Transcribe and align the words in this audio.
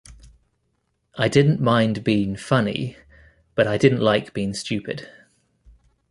I 1.13 1.27
didn't 1.27 1.61
mind 1.61 2.03
being 2.03 2.35
funny, 2.35 2.97
but 3.53 3.67
I 3.67 3.77
didn't 3.77 4.01
like 4.01 4.33
being 4.33 4.55
stupid. 4.55 5.07